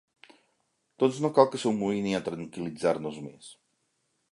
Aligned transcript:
Doncs 1.03 1.19
no 1.25 1.31
cal 1.35 1.51
que 1.51 1.61
s'amoïni 1.65 2.17
a 2.19 2.23
tranquil·litzar-nos 2.31 3.23
més. 3.29 3.55